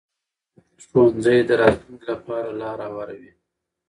ښوونځی 0.85 1.37
د 1.49 1.51
راتلونکي 1.61 2.05
لپاره 2.13 2.49
لار 2.61 2.79
هواروي 2.87 3.31